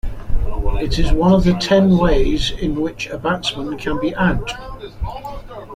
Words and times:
It 0.81 0.97
is 0.97 1.11
one 1.11 1.31
of 1.31 1.43
the 1.43 1.53
ten 1.59 1.95
ways 1.95 2.49
in 2.59 2.73
which 2.81 3.05
a 3.09 3.19
batsman 3.19 3.77
can 3.77 3.99
be 3.99 4.15
out. 4.15 4.51